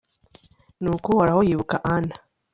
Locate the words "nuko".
0.81-1.05